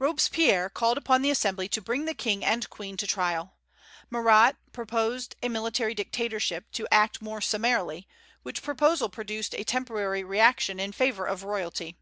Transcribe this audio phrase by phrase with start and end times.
[0.00, 3.54] Robespierre called upon the Assembly to bring the King and Queen to trial.
[4.10, 8.08] Marat proposed a military dictatorship, to act more summarily,
[8.42, 11.96] which proposal produced a temporary reaction in favor of royalty.